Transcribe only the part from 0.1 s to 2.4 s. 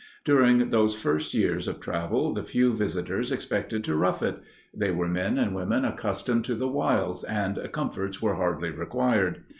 During those first years of travel